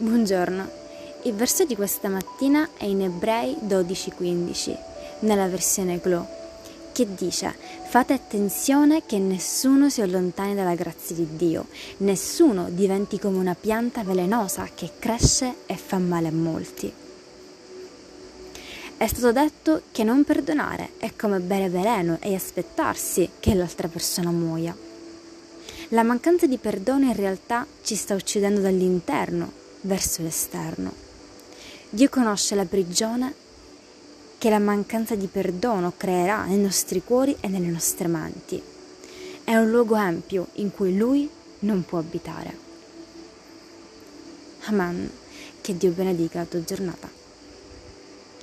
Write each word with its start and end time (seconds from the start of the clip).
Buongiorno, 0.00 0.70
il 1.24 1.34
verso 1.34 1.64
di 1.64 1.74
questa 1.74 2.08
mattina 2.08 2.68
è 2.76 2.84
in 2.84 3.02
Ebrei 3.02 3.56
12:15, 3.60 4.76
nella 5.22 5.48
versione 5.48 5.98
Glow, 5.98 6.24
che 6.92 7.14
dice: 7.16 7.52
Fate 7.88 8.12
attenzione 8.12 9.02
che 9.06 9.18
nessuno 9.18 9.90
si 9.90 10.00
allontani 10.00 10.54
dalla 10.54 10.76
grazia 10.76 11.16
di 11.16 11.26
Dio, 11.34 11.66
nessuno 11.96 12.68
diventi 12.70 13.18
come 13.18 13.38
una 13.38 13.56
pianta 13.58 14.04
velenosa 14.04 14.68
che 14.72 14.88
cresce 15.00 15.56
e 15.66 15.74
fa 15.74 15.98
male 15.98 16.28
a 16.28 16.32
molti. 16.32 16.92
È 18.98 19.06
stato 19.08 19.32
detto 19.32 19.82
che 19.90 20.04
non 20.04 20.22
perdonare 20.22 20.90
è 20.98 21.10
come 21.16 21.40
bere 21.40 21.68
veleno 21.70 22.18
e 22.20 22.36
aspettarsi 22.36 23.30
che 23.40 23.52
l'altra 23.52 23.88
persona 23.88 24.30
muoia. 24.30 24.76
La 25.88 26.04
mancanza 26.04 26.46
di 26.46 26.56
perdono 26.56 27.06
in 27.06 27.16
realtà 27.16 27.66
ci 27.82 27.96
sta 27.96 28.14
uccidendo 28.14 28.60
dall'interno 28.60 29.66
verso 29.82 30.22
l'esterno. 30.22 30.92
Dio 31.90 32.08
conosce 32.08 32.54
la 32.54 32.64
prigione 32.64 33.34
che 34.38 34.50
la 34.50 34.58
mancanza 34.58 35.14
di 35.14 35.26
perdono 35.26 35.92
creerà 35.96 36.44
nei 36.44 36.58
nostri 36.58 37.02
cuori 37.02 37.36
e 37.40 37.48
nelle 37.48 37.68
nostre 37.68 38.08
menti. 38.08 38.62
È 39.42 39.56
un 39.56 39.70
luogo 39.70 39.94
ampio 39.94 40.48
in 40.54 40.72
cui 40.72 40.96
Lui 40.96 41.28
non 41.60 41.84
può 41.84 41.98
abitare. 41.98 42.56
Amen. 44.64 45.10
Che 45.60 45.76
Dio 45.76 45.90
benedica 45.90 46.40
la 46.40 46.44
tua 46.44 46.62
giornata. 46.62 47.08